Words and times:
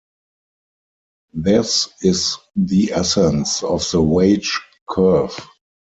This 1.35 1.89
is 2.01 2.35
the 2.55 2.91
essence 2.93 3.61
of 3.61 3.85
the 3.91 4.01
wage 4.01 4.59
curve. 4.89 5.37